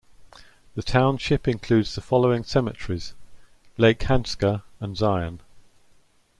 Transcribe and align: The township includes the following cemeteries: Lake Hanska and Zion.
The 0.73 0.81
township 0.81 1.47
includes 1.47 1.93
the 1.93 2.01
following 2.01 2.43
cemeteries: 2.43 3.13
Lake 3.77 3.99
Hanska 4.01 4.63
and 4.79 4.97
Zion. 4.97 5.41